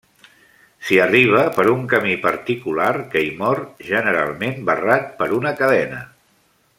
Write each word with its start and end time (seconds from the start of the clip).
S'hi 0.85 0.95
arriba 1.03 1.43
per 1.57 1.65
un 1.73 1.83
camí 1.91 2.15
particular 2.23 2.89
que 3.13 3.23
hi 3.27 3.29
mor, 3.45 3.63
generalment 3.93 4.61
barrat 4.71 5.17
per 5.21 5.29
una 5.41 5.57
cadena. 5.63 6.05